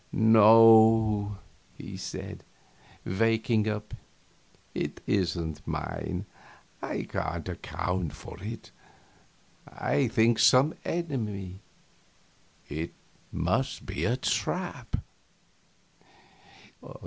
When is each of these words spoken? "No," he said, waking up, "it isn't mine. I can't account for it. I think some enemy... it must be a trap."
"No," 0.11 1.37
he 1.75 1.95
said, 1.95 2.43
waking 3.05 3.69
up, 3.69 3.93
"it 4.73 4.99
isn't 5.05 5.61
mine. 5.67 6.25
I 6.81 7.03
can't 7.03 7.47
account 7.47 8.13
for 8.13 8.37
it. 8.41 8.71
I 9.71 10.07
think 10.07 10.39
some 10.39 10.73
enemy... 10.83 11.59
it 12.67 12.93
must 13.31 13.85
be 13.85 14.03
a 14.05 14.17
trap." 14.17 14.95